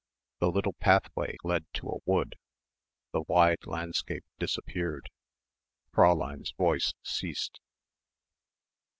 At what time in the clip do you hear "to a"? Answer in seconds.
1.73-1.97